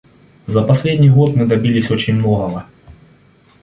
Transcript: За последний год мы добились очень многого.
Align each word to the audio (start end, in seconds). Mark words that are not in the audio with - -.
За 0.47 0.63
последний 0.63 1.09
год 1.11 1.35
мы 1.35 1.45
добились 1.47 1.91
очень 1.91 2.15
многого. 2.15 2.65